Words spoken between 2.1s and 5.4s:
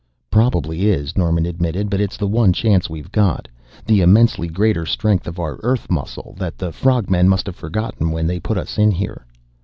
the one chance we've got, the immensely greater strength of